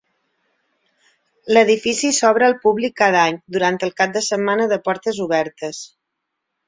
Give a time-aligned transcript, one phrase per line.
[1.55, 5.83] L'edifici s'obre al públic cada any durant el cap de setmana de portes obertes.